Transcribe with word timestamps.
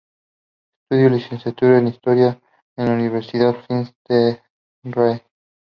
Estudió 0.89 1.11
Licenciatura 1.11 1.77
en 1.77 1.89
Historia 1.89 2.41
en 2.75 2.87
la 2.87 2.93
Universidad 2.95 3.53
Finis 3.67 3.93
Terrae. 4.03 5.23